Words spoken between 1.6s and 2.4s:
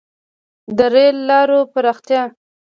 پراختیا.